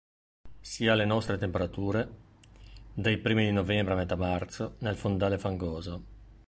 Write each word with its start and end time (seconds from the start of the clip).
Si 0.71 0.87
alle 0.87 1.05
nostre 1.05 1.37
temperature: 1.37 2.09
dai 2.91 3.19
primi 3.19 3.45
di 3.45 3.51
novembre 3.51 3.93
a 3.93 3.97
metà 3.97 4.15
marzo, 4.15 4.73
nel 4.79 4.95
fondale 4.97 5.37
fangoso. 5.37 6.03